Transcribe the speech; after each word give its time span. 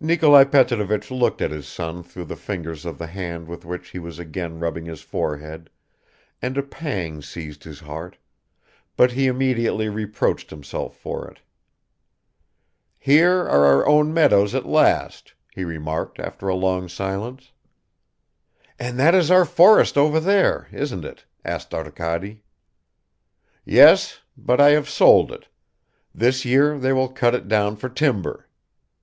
Nikolai 0.00 0.44
Petrovich 0.44 1.10
looked 1.10 1.42
at 1.42 1.50
his 1.50 1.68
son 1.68 2.02
through 2.02 2.24
the 2.24 2.36
fingers 2.38 2.86
of 2.86 2.96
the 2.96 3.06
hand 3.08 3.46
with 3.46 3.66
which 3.66 3.90
he 3.90 3.98
was 3.98 4.18
again 4.18 4.58
rubbing 4.58 4.86
his 4.86 5.02
forehead, 5.02 5.68
and 6.40 6.56
a 6.56 6.62
pang 6.62 7.20
seized 7.20 7.64
his 7.64 7.80
heart... 7.80 8.16
but 8.96 9.12
he 9.12 9.26
immediately 9.26 9.90
reproached 9.90 10.48
himself 10.48 10.96
for 10.96 11.28
it. 11.30 11.40
"Here 12.98 13.40
are 13.42 13.66
our 13.66 13.86
own 13.86 14.14
meadows 14.14 14.54
at 14.54 14.64
last," 14.64 15.34
he 15.54 15.64
remarked 15.64 16.18
after 16.18 16.48
a 16.48 16.54
long 16.56 16.88
silence. 16.88 17.52
"And 18.78 18.98
that 18.98 19.14
is 19.14 19.30
our 19.30 19.44
forest 19.44 19.98
over 19.98 20.18
there, 20.18 20.68
isn't 20.72 21.04
it?" 21.04 21.26
asked 21.44 21.74
Arkady. 21.74 22.42
"Yes. 23.66 24.20
But 24.34 24.62
I 24.62 24.70
have 24.70 24.88
sold 24.88 25.30
it. 25.30 25.46
This 26.14 26.46
year 26.46 26.78
they 26.78 26.94
will 26.94 27.08
cut 27.10 27.34
it 27.34 27.48
down 27.48 27.76
for 27.76 27.90
timber." 27.90 28.48